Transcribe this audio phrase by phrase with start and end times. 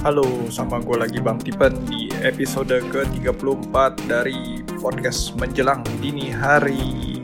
[0.00, 7.20] Halo, sama gue lagi Bang Tipen di episode ke-34 dari podcast Menjelang Dini Hari.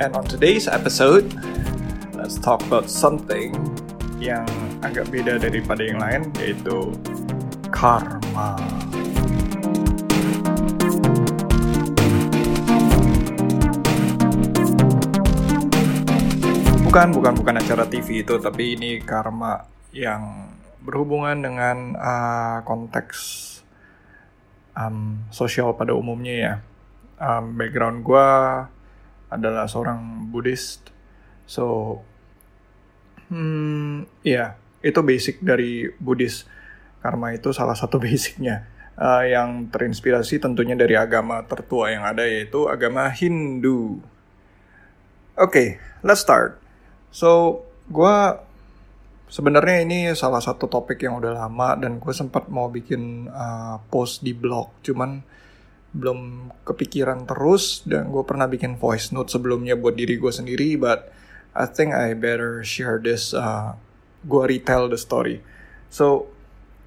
[0.00, 1.28] And on today's episode,
[2.16, 3.52] let's talk about something
[4.16, 4.48] yang
[4.80, 6.96] agak beda daripada yang lain, yaitu
[7.68, 8.56] karma.
[16.88, 19.60] Bukan, bukan, bukan acara TV itu, tapi ini karma
[19.92, 20.48] yang
[20.82, 23.18] berhubungan dengan uh, konteks
[24.74, 26.54] um, sosial pada umumnya ya.
[27.22, 28.28] Um, background gue
[29.30, 30.90] adalah seorang Buddhist,
[31.46, 31.96] so
[33.30, 34.48] hmm, ya yeah,
[34.82, 36.44] itu basic dari Buddhis.
[37.02, 38.66] Karma itu salah satu basicnya
[38.98, 44.02] uh, yang terinspirasi tentunya dari agama tertua yang ada yaitu agama Hindu.
[45.32, 45.68] Oke, okay,
[46.04, 46.60] let's start.
[47.12, 48.16] So, gue
[49.32, 54.20] Sebenarnya ini salah satu topik yang udah lama dan gue sempat mau bikin uh, post
[54.20, 55.24] di blog, cuman
[55.96, 61.08] belum kepikiran terus dan gue pernah bikin voice note sebelumnya buat diri gue sendiri, but
[61.56, 63.32] I think I better share this.
[63.32, 63.72] Uh,
[64.20, 65.40] gue retell the story.
[65.88, 66.28] So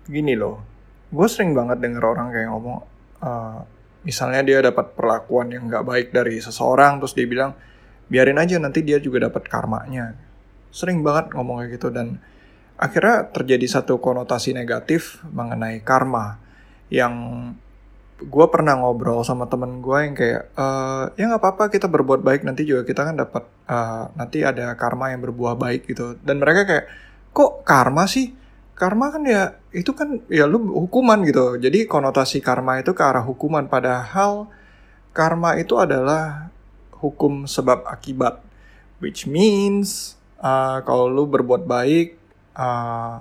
[0.05, 0.61] gini loh,
[1.09, 2.77] gue sering banget denger orang kayak ngomong,
[3.25, 3.65] uh,
[4.05, 7.57] misalnya dia dapat perlakuan yang gak baik dari seseorang, terus dia bilang
[8.05, 10.13] biarin aja nanti dia juga dapat karmanya.
[10.69, 12.21] Sering banget ngomong kayak gitu dan
[12.75, 16.39] akhirnya terjadi satu konotasi negatif mengenai karma
[16.91, 17.13] yang
[18.15, 20.65] gue pernah ngobrol sama temen gue yang kayak e,
[21.19, 25.11] ya nggak apa-apa kita berbuat baik nanti juga kita kan dapat uh, nanti ada karma
[25.11, 26.15] yang berbuah baik gitu.
[26.23, 26.85] Dan mereka kayak
[27.35, 28.31] kok karma sih?
[28.75, 31.59] Karma kan ya itu kan ya lu hukuman gitu.
[31.59, 33.67] Jadi konotasi karma itu ke arah hukuman.
[33.67, 34.47] Padahal
[35.15, 36.51] karma itu adalah
[36.99, 38.43] hukum sebab akibat
[39.03, 42.24] which means uh, kalau lu berbuat baik
[42.55, 43.15] uh,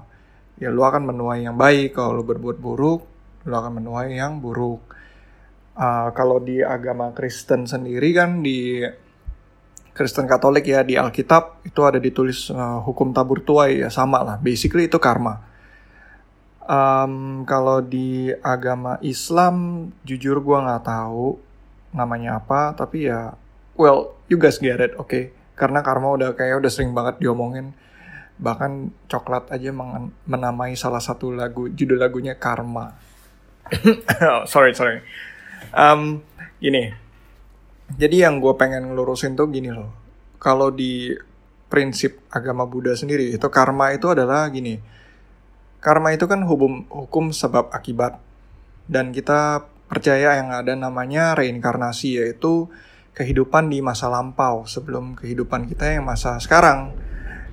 [0.58, 1.98] ya lu akan menuai yang baik.
[1.98, 3.00] Kalau lu berbuat buruk
[3.44, 4.80] lu akan menuai yang buruk.
[5.74, 8.80] Uh, kalau di agama Kristen sendiri kan di
[9.95, 13.84] Kristen Katolik ya di Alkitab itu ada ditulis uh, hukum tabur tuai.
[13.84, 14.36] Ya sama lah.
[14.40, 15.45] Basically itu karma.
[16.64, 21.36] Um, kalau di agama Islam jujur gue nggak tahu
[21.95, 23.36] namanya apa tapi ya
[23.78, 25.30] well you guys get it oke okay?
[25.55, 27.77] karena karma udah kayak udah sering banget diomongin
[28.34, 29.70] bahkan coklat aja
[30.27, 32.95] menamai salah satu lagu judul lagunya Karma.
[34.28, 35.00] oh, sorry sorry.
[35.72, 36.20] Um,
[36.61, 36.92] gini,
[37.95, 39.92] jadi yang gue pengen ngelurusin tuh gini loh.
[40.42, 41.14] Kalau di
[41.72, 44.78] prinsip agama Buddha sendiri itu karma itu adalah gini.
[45.80, 48.20] Karma itu kan hukum hukum sebab akibat
[48.89, 52.68] dan kita percaya yang ada namanya reinkarnasi yaitu
[53.14, 56.92] kehidupan di masa lampau sebelum kehidupan kita yang masa sekarang.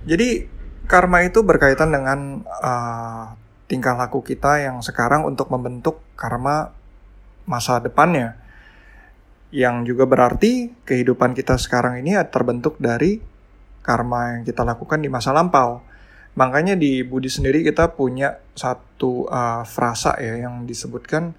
[0.08, 0.50] Jadi
[0.92, 3.32] karma itu berkaitan dengan uh,
[3.72, 6.76] tingkah laku kita yang sekarang untuk membentuk karma
[7.48, 8.36] masa depannya.
[9.56, 13.24] Yang juga berarti kehidupan kita sekarang ini terbentuk dari
[13.80, 15.80] karma yang kita lakukan di masa lampau.
[16.36, 21.32] Makanya di Budi sendiri kita punya satu uh, frasa ya yang disebutkan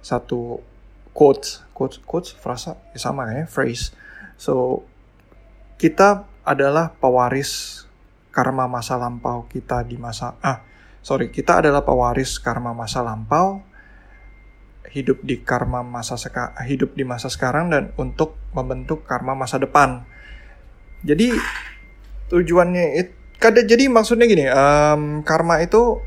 [0.00, 0.64] satu
[1.12, 3.92] quotes, quotes, quotes, frasa ya sama ya, phrase.
[4.40, 4.84] So
[5.76, 7.84] kita adalah pewaris
[8.38, 10.62] karma masa lampau kita di masa ah
[11.02, 13.66] sorry kita adalah pewaris karma masa lampau
[14.88, 20.04] hidup di karma masa seka, hidup di masa sekarang dan untuk membentuk karma masa depan.
[21.04, 21.36] Jadi
[22.32, 26.02] tujuannya itu jadi maksudnya gini um, karma itu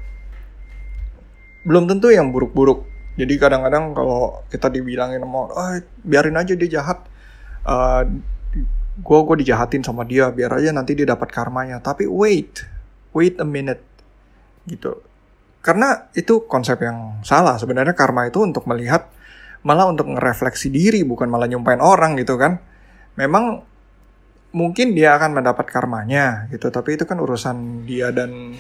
[1.64, 2.90] belum tentu yang buruk-buruk.
[3.16, 7.06] Jadi kadang-kadang kalau kita dibilangin mau oh, biarin aja dia jahat
[7.68, 8.04] uh,
[9.00, 11.80] gue gue dijahatin sama dia biar aja nanti dia dapat karmanya.
[11.80, 12.68] Tapi wait
[13.16, 13.84] wait a minute.
[14.68, 15.00] Gitu.
[15.62, 17.56] Karena itu konsep yang salah.
[17.62, 19.08] Sebenarnya karma itu untuk melihat
[19.62, 22.58] malah untuk ngerefleksi diri bukan malah nyumpain orang gitu kan.
[23.16, 23.62] Memang
[24.52, 26.74] mungkin dia akan mendapat karmanya gitu.
[26.74, 28.58] Tapi itu kan urusan dia dan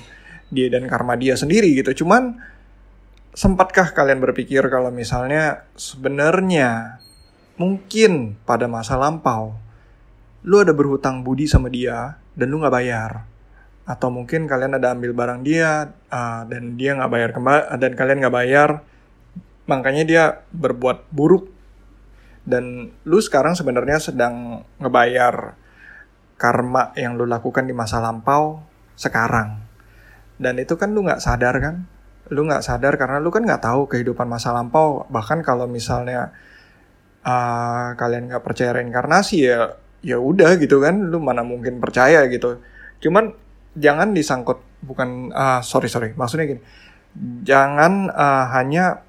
[0.53, 2.05] dia dan karma dia sendiri gitu.
[2.05, 2.37] Cuman
[3.31, 6.99] sempatkah kalian berpikir kalau misalnya sebenarnya
[7.55, 9.55] mungkin pada masa lampau
[10.41, 13.11] lu ada berhutang budi sama dia dan lu nggak bayar.
[13.85, 18.17] Atau mungkin kalian ada ambil barang dia uh, dan dia nggak bayar kembali dan kalian
[18.21, 18.69] nggak bayar
[19.69, 20.23] makanya dia
[20.53, 21.49] berbuat buruk.
[22.41, 25.53] Dan lu sekarang sebenarnya sedang ngebayar
[26.41, 28.65] karma yang lu lakukan di masa lampau
[28.97, 29.61] sekarang.
[30.41, 31.85] Dan itu kan lu nggak sadar kan?
[32.33, 35.05] Lu nggak sadar karena lu kan nggak tahu kehidupan masa lampau.
[35.05, 36.33] Bahkan kalau misalnya
[37.21, 42.61] uh, kalian nggak percaya reinkarnasi ya ya udah gitu kan lu mana mungkin percaya gitu.
[43.01, 43.33] Cuman
[43.77, 46.13] jangan disangkut bukan uh, sorry sorry.
[46.17, 46.61] Maksudnya gini
[47.45, 49.03] jangan uh, hanya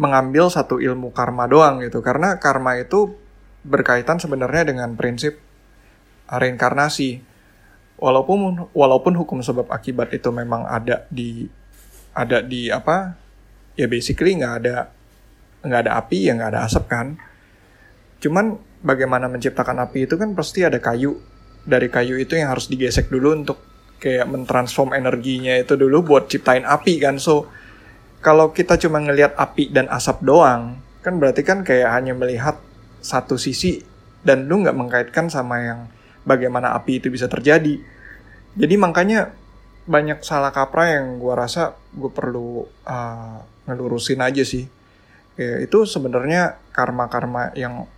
[0.00, 2.02] mengambil satu ilmu karma doang gitu.
[2.02, 3.14] Karena karma itu
[3.62, 5.38] berkaitan sebenarnya dengan prinsip
[6.26, 7.22] reinkarnasi.
[8.02, 11.46] Walaupun walaupun hukum sebab akibat itu memang ada di
[12.12, 13.14] ada di apa
[13.78, 14.90] ya basically nggak ada
[15.62, 17.14] nggak ada api ya nggak ada asap kan.
[18.18, 21.16] Cuman bagaimana menciptakan api itu kan pasti ada kayu.
[21.62, 23.58] Dari kayu itu yang harus digesek dulu untuk
[24.02, 27.22] kayak mentransform energinya itu dulu buat ciptain api kan.
[27.22, 27.46] So
[28.18, 32.58] kalau kita cuma ngelihat api dan asap doang kan berarti kan kayak hanya melihat
[33.02, 33.82] satu sisi
[34.22, 35.80] dan lu nggak mengkaitkan sama yang
[36.22, 37.78] bagaimana api itu bisa terjadi.
[38.54, 39.34] Jadi makanya
[39.82, 44.70] banyak salah kaprah yang gue rasa gue perlu uh, ngelurusin aja sih.
[45.34, 47.90] Ya, itu sebenarnya karma-karma yang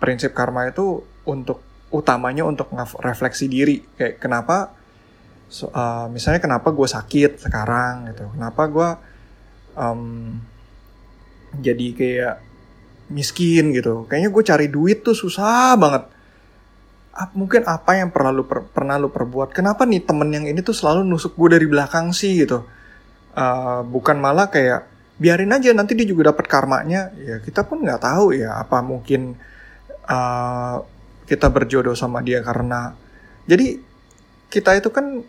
[0.00, 1.60] prinsip karma itu untuk
[1.92, 2.72] utamanya untuk
[3.04, 3.84] refleksi diri.
[3.94, 4.72] Kayak kenapa
[5.50, 8.24] so, uh, misalnya kenapa gue sakit sekarang gitu.
[8.32, 8.88] Kenapa gue
[9.76, 10.02] um,
[11.60, 12.36] jadi kayak
[13.10, 14.06] miskin gitu.
[14.06, 16.06] Kayaknya gue cari duit tuh susah banget.
[17.36, 19.52] Mungkin apa yang pernah lu per, pernah lu perbuat?
[19.52, 22.64] Kenapa nih temen yang ini tuh selalu nusuk gue dari belakang sih gitu?
[23.34, 24.88] Uh, bukan malah kayak
[25.20, 27.12] biarin aja nanti dia juga dapat karmanya.
[27.18, 29.36] Ya kita pun nggak tahu ya apa mungkin
[30.10, 30.82] uh,
[31.30, 32.98] kita berjodoh sama dia karena
[33.46, 33.78] jadi
[34.50, 35.22] kita itu kan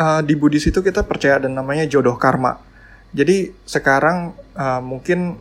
[0.00, 2.64] uh, di Buddhis itu kita percaya ada namanya jodoh karma.
[3.12, 5.36] Jadi sekarang uh, mungkin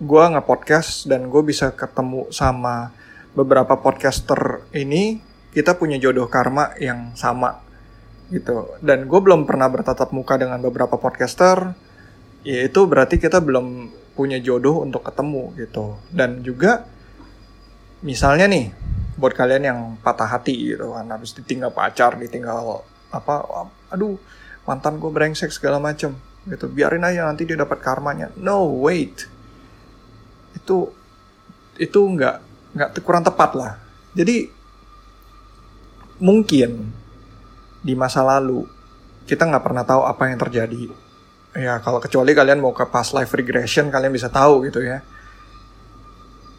[0.00, 2.92] gue nge-podcast dan gue bisa ketemu sama
[3.36, 5.20] beberapa podcaster ini
[5.52, 7.60] kita punya jodoh karma yang sama
[8.32, 8.80] gitu.
[8.80, 11.76] Dan gue belum pernah bertatap muka dengan beberapa podcaster
[12.40, 16.00] ya itu berarti kita belum punya jodoh untuk ketemu gitu.
[16.08, 16.88] Dan juga
[18.00, 18.72] misalnya nih
[19.20, 22.80] buat kalian yang patah hati gitu kan habis ditinggal pacar ditinggal
[23.12, 23.44] apa
[23.92, 24.16] aduh
[24.64, 26.16] mantan gue brengsek segala macem
[26.48, 29.28] gitu biarin aja nanti dia dapat karmanya no wait
[30.56, 30.88] itu
[31.80, 32.36] itu nggak
[32.76, 33.72] nggak kurang tepat lah.
[34.14, 34.50] Jadi
[36.20, 36.92] mungkin
[37.80, 38.68] di masa lalu
[39.24, 40.82] kita nggak pernah tahu apa yang terjadi.
[41.56, 45.02] Ya kalau kecuali kalian mau ke past life regression kalian bisa tahu gitu ya.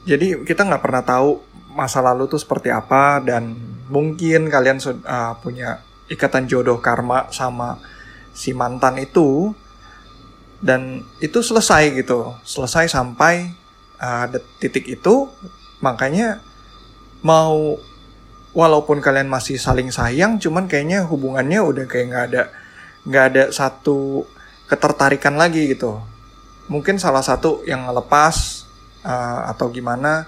[0.07, 3.55] Jadi kita nggak pernah tahu masa lalu tuh seperti apa dan
[3.87, 5.79] mungkin kalian uh, punya
[6.11, 7.79] ikatan jodoh karma sama
[8.35, 9.55] si mantan itu
[10.59, 13.55] dan itu selesai gitu selesai sampai
[14.03, 14.27] uh,
[14.59, 15.31] titik itu
[15.81, 16.39] Makanya
[17.25, 17.75] mau
[18.53, 22.43] walaupun kalian masih saling sayang, cuman kayaknya hubungannya udah kayak nggak ada
[23.01, 24.23] nggak ada satu
[24.69, 25.99] ketertarikan lagi gitu.
[26.69, 28.69] Mungkin salah satu yang lepas
[29.05, 30.27] uh, atau gimana.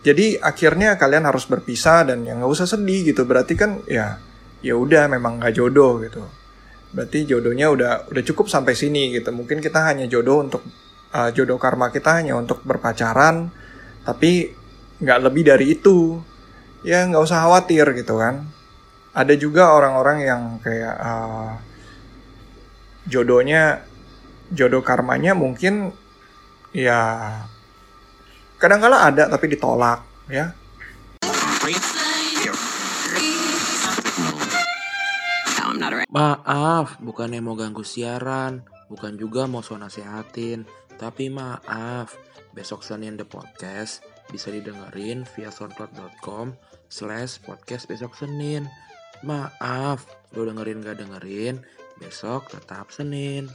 [0.00, 3.28] Jadi akhirnya kalian harus berpisah dan ya nggak usah sedih gitu.
[3.28, 4.16] Berarti kan ya
[4.64, 6.24] ya udah memang nggak jodoh gitu.
[6.90, 9.28] Berarti jodohnya udah udah cukup sampai sini gitu.
[9.30, 10.64] Mungkin kita hanya jodoh untuk
[11.14, 13.50] uh, jodoh karma kita hanya untuk berpacaran
[14.06, 14.54] tapi
[15.00, 16.20] nggak lebih dari itu
[16.84, 18.48] ya nggak usah khawatir gitu kan
[19.12, 21.52] ada juga orang-orang yang kayak uh,
[23.10, 23.84] jodohnya
[24.54, 25.92] jodoh karmanya mungkin
[26.70, 27.00] ya
[28.60, 30.54] kadang-kala ada tapi ditolak ya
[36.10, 40.66] Maaf, bukannya mau ganggu siaran, bukan juga mau so nasehatin,
[40.98, 42.18] tapi maaf,
[42.50, 46.54] besok Senin The Podcast bisa didengerin via soundcloud.com
[46.90, 48.66] slash podcast besok Senin.
[49.22, 51.62] Maaf, lo dengerin gak dengerin,
[52.02, 53.46] besok tetap Senin.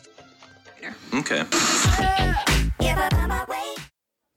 [1.15, 1.41] Okay.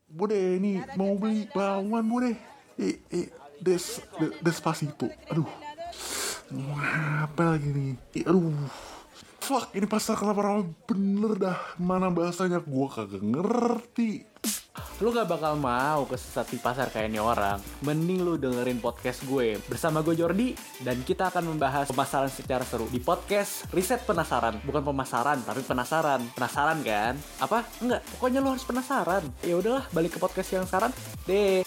[0.09, 2.35] Bude, ini mau beli bawang bude.
[2.79, 3.27] Eh, eh,
[3.59, 5.11] des, des, despacito.
[5.31, 5.49] Aduh.
[7.25, 7.93] Apa lagi nih?
[8.15, 8.53] Eh, aduh.
[9.39, 11.57] Fuck, ini pasar kelapa ramai bener dah.
[11.81, 12.61] Mana bahasanya?
[12.61, 14.28] Gua kagak ngerti
[14.99, 17.59] lu gak bakal mau kesesat di pasar kayak ini orang.
[17.85, 22.89] Mending lu dengerin podcast gue bersama gue Jordi dan kita akan membahas pemasaran secara seru
[22.89, 24.59] di podcast Riset Penasaran.
[24.63, 26.21] Bukan pemasaran, tapi penasaran.
[26.35, 27.13] Penasaran kan?
[27.39, 27.63] Apa?
[27.79, 29.23] Enggak, pokoknya lu harus penasaran.
[29.45, 30.91] Ya udahlah, balik ke podcast yang sekarang.
[31.23, 31.63] Deh.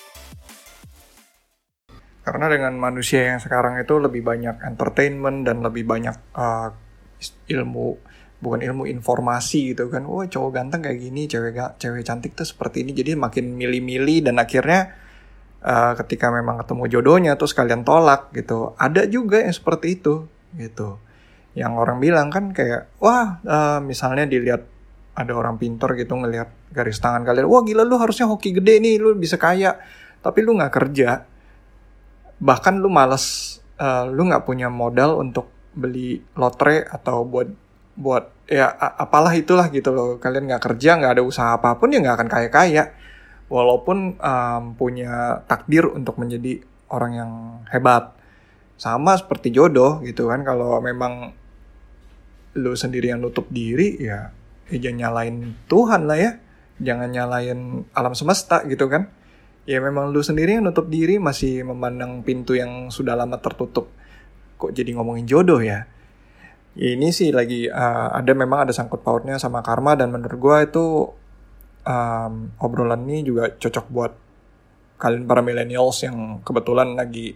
[2.23, 6.71] Karena dengan manusia yang sekarang itu lebih banyak entertainment dan lebih banyak uh,
[7.50, 8.12] ilmu
[8.42, 10.02] bukan ilmu informasi gitu kan.
[10.04, 12.90] Wah cowok ganteng kayak gini cewek cewek cantik tuh seperti ini.
[12.90, 14.99] Jadi makin milih-milih dan akhirnya
[15.62, 18.75] uh, ketika memang ketemu jodohnya terus kalian tolak gitu.
[18.76, 20.26] Ada juga yang seperti itu
[20.58, 20.99] gitu.
[21.54, 24.66] Yang orang bilang kan kayak wah uh, misalnya dilihat
[25.14, 28.99] ada orang pintar gitu ngelihat garis tangan kalian wah gila lu harusnya hoki gede nih
[28.99, 29.78] lu bisa kaya.
[30.18, 31.30] Tapi lu nggak kerja
[32.42, 35.46] bahkan lu males uh, lu nggak punya modal untuk
[35.78, 37.62] beli lotre atau buat
[37.92, 40.16] buat ya apalah itulah gitu loh.
[40.16, 42.84] Kalian nggak kerja nggak ada usaha apa pun ya nggak akan kaya kaya
[43.52, 47.32] walaupun um, punya takdir untuk menjadi orang yang
[47.68, 48.16] hebat.
[48.80, 50.42] Sama seperti jodoh gitu kan.
[50.42, 51.37] Kalau memang
[52.52, 54.32] lu sendiri yang nutup diri ya,
[54.68, 55.37] ya jangan nyalain
[55.68, 56.32] Tuhan lah ya.
[56.82, 59.06] Jangan nyalain alam semesta gitu kan.
[59.62, 63.87] Ya memang lu sendiri yang nutup diri masih memandang pintu yang sudah lama tertutup.
[64.58, 65.87] Kok jadi ngomongin jodoh ya
[66.73, 70.85] ini sih lagi uh, ada memang ada sangkut pautnya sama karma dan menurut gue itu
[71.85, 74.12] um, obrolan ini juga cocok buat
[74.97, 77.35] kalian para millennials yang kebetulan lagi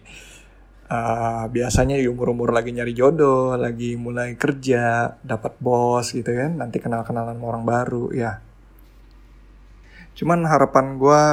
[0.87, 6.79] uh, biasanya di umur-umur lagi nyari jodoh, lagi mulai kerja, dapat bos gitu kan, nanti
[6.79, 8.39] kenal-kenalan orang baru ya.
[10.17, 11.23] Cuman harapan gue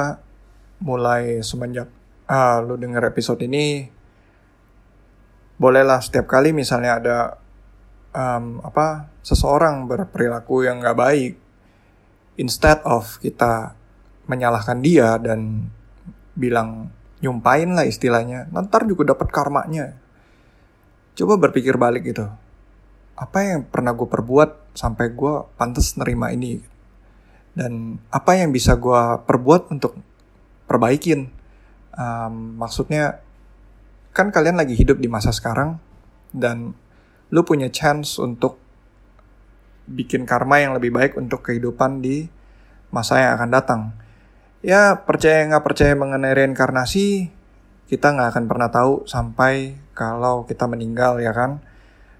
[0.84, 1.88] mulai semenjak
[2.28, 3.88] uh, lu denger episode ini,
[5.56, 7.16] bolehlah setiap kali misalnya ada
[8.14, 11.34] um, apa seseorang berperilaku yang nggak baik
[12.38, 13.74] instead of kita
[14.24, 15.68] menyalahkan dia dan
[16.34, 16.90] bilang
[17.20, 19.96] nyumpain lah istilahnya ntar juga dapat karmanya.
[21.14, 22.26] Coba berpikir balik gitu.
[23.14, 26.58] Apa yang pernah gue perbuat sampai gue pantas nerima ini?
[27.54, 29.94] Dan apa yang bisa gue perbuat untuk
[30.66, 31.30] perbaikin?
[31.94, 33.22] Um, maksudnya
[34.10, 35.78] kan kalian lagi hidup di masa sekarang
[36.34, 36.74] dan
[37.34, 38.62] lu punya chance untuk
[39.90, 42.30] bikin karma yang lebih baik untuk kehidupan di
[42.94, 43.82] masa yang akan datang.
[44.62, 47.34] Ya percaya nggak percaya mengenai reinkarnasi,
[47.90, 51.58] kita nggak akan pernah tahu sampai kalau kita meninggal ya kan.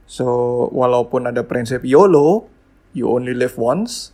[0.05, 0.27] So
[0.75, 2.51] walaupun ada prinsip YOLO,
[2.93, 4.11] you only live once,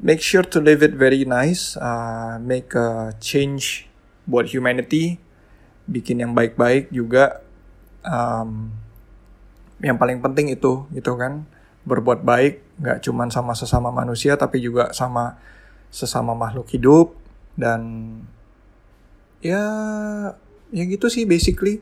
[0.00, 3.86] make sure to live it very nice, uh, make a change
[4.26, 5.20] buat humanity,
[5.86, 7.44] bikin yang baik-baik juga.
[8.02, 8.87] Um,
[9.82, 11.46] yang paling penting itu gitu kan.
[11.88, 15.38] Berbuat baik nggak cuma sama sesama manusia tapi juga sama
[15.88, 17.14] sesama makhluk hidup.
[17.58, 17.80] Dan
[19.42, 19.62] ya
[20.70, 21.80] ya gitu sih basically.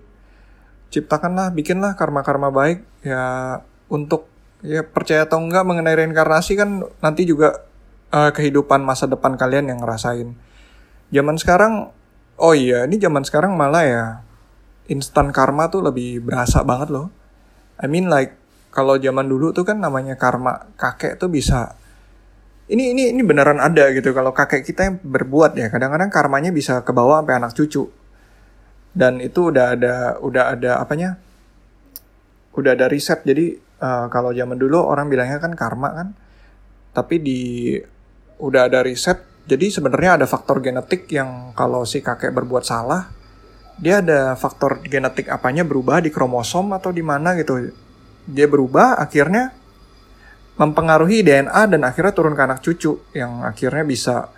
[0.93, 2.85] Ciptakanlah bikinlah karma-karma baik.
[3.03, 3.61] Ya
[3.91, 4.29] untuk
[4.65, 7.67] ya percaya atau enggak mengenai reinkarnasi kan nanti juga
[8.13, 10.37] uh, kehidupan masa depan kalian yang ngerasain.
[11.11, 11.91] Zaman sekarang
[12.37, 14.05] oh iya ini zaman sekarang malah ya
[14.87, 17.09] instan karma tuh lebih berasa banget loh
[17.81, 18.37] I mean like
[18.73, 21.77] kalau zaman dulu tuh kan namanya karma kakek tuh bisa
[22.67, 24.11] ini ini ini beneran ada gitu.
[24.13, 27.85] Kalau kakek kita yang berbuat ya kadang-kadang karmanya bisa ke bawah sampai anak cucu.
[28.97, 31.21] Dan itu udah ada udah ada apanya?
[32.57, 33.23] Udah ada riset.
[33.23, 36.09] Jadi uh, kalau zaman dulu orang bilangnya kan karma kan
[36.97, 37.41] tapi di
[38.41, 43.13] udah ada riset jadi sebenarnya ada faktor genetik yang kalau si kakek berbuat salah
[43.77, 47.73] dia ada faktor genetik apanya berubah di kromosom atau di mana gitu.
[48.25, 49.53] Dia berubah akhirnya
[50.57, 54.33] mempengaruhi DNA dan akhirnya turun ke anak cucu yang akhirnya bisa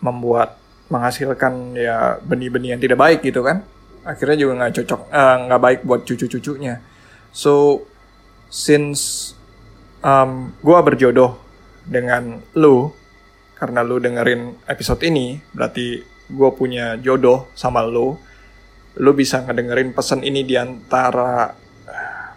[0.00, 0.56] membuat
[0.88, 3.60] menghasilkan ya benih-benih yang tidak baik gitu kan.
[4.04, 6.80] Akhirnya juga nggak cocok eh, nggak uh, baik buat cucu-cucunya.
[7.32, 7.84] So
[8.48, 9.32] since
[10.00, 11.36] um, gue berjodoh
[11.84, 12.92] dengan lu
[13.60, 16.00] karena lu dengerin episode ini berarti
[16.32, 18.16] gue punya jodoh sama lu
[18.98, 21.50] lu bisa ngedengerin pesan ini di antara
[21.90, 22.28] eh,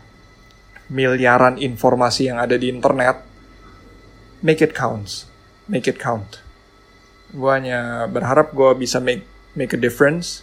[0.89, 3.21] miliaran informasi yang ada di internet,
[4.41, 5.29] make it counts,
[5.69, 6.41] make it count.
[7.29, 10.41] Gue hanya berharap gue bisa make make a difference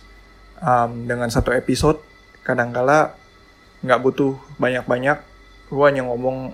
[0.62, 1.98] um, dengan satu episode.
[2.46, 3.16] Kadangkala
[3.82, 5.18] nggak butuh banyak-banyak.
[5.72, 6.52] Gue hanya ngomong,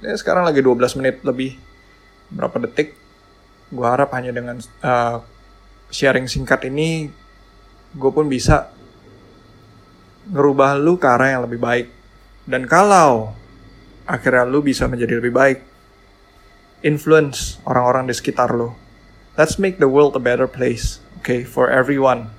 [0.00, 1.58] ya sekarang lagi 12 menit lebih,
[2.32, 2.94] berapa detik.
[3.68, 5.20] Gue harap hanya dengan uh,
[5.92, 7.10] sharing singkat ini,
[7.92, 8.77] gue pun bisa
[10.32, 11.86] ngerubah lu ke arah yang lebih baik.
[12.48, 13.36] Dan kalau
[14.08, 15.58] akhirnya lu bisa menjadi lebih baik,
[16.80, 18.72] influence orang-orang di sekitar lu.
[19.36, 22.32] Let's make the world a better place, okay, for everyone.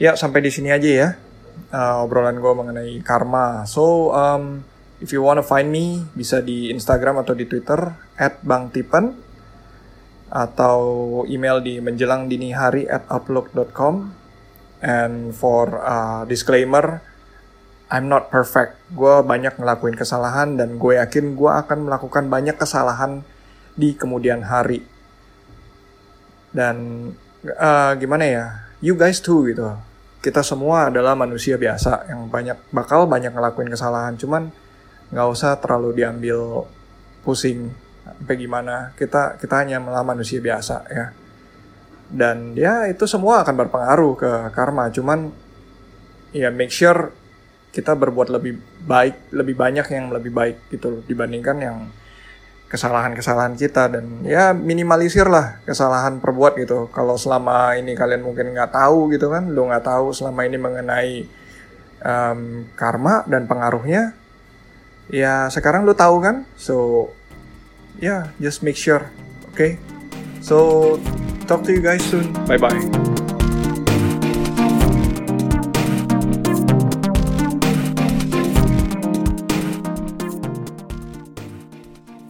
[0.00, 1.08] Ya, sampai di sini aja ya
[1.72, 3.64] uh, obrolan gue mengenai karma.
[3.68, 4.62] So, um,
[5.00, 7.78] if you wanna find me, bisa di Instagram atau di Twitter
[8.16, 9.16] at Bang Tipen
[10.32, 10.80] atau
[11.28, 14.21] email di menjelang dini hari at outlook.com
[14.82, 16.98] And for uh, disclaimer,
[17.86, 18.74] I'm not perfect.
[18.90, 23.22] Gue banyak ngelakuin kesalahan dan gue yakin gue akan melakukan banyak kesalahan
[23.78, 24.82] di kemudian hari.
[26.50, 27.08] Dan
[27.46, 28.44] uh, gimana ya,
[28.82, 29.70] you guys too gitu.
[30.18, 34.18] Kita semua adalah manusia biasa yang banyak bakal banyak ngelakuin kesalahan.
[34.18, 34.50] Cuman
[35.14, 36.66] nggak usah terlalu diambil
[37.22, 37.70] pusing
[38.02, 38.90] sampai gimana.
[38.98, 41.21] Kita kita hanya malah manusia biasa ya
[42.12, 44.92] dan ya itu semua akan berpengaruh ke karma.
[44.92, 45.32] Cuman
[46.36, 47.10] ya make sure
[47.72, 51.78] kita berbuat lebih baik lebih banyak yang lebih baik gitu loh dibandingkan yang
[52.68, 53.88] kesalahan-kesalahan kita.
[53.88, 56.92] Dan ya minimalisir lah kesalahan perbuat gitu.
[56.92, 61.12] Kalau selama ini kalian mungkin nggak tahu gitu kan lo nggak tahu selama ini mengenai
[62.04, 64.12] um, karma dan pengaruhnya
[65.08, 66.44] ya sekarang lo tahu kan?
[66.60, 67.08] So
[67.96, 69.08] ya yeah, just make sure
[69.52, 69.76] oke okay?
[70.40, 70.96] so
[71.52, 72.32] talk to you guys soon.
[72.46, 73.11] Bye bye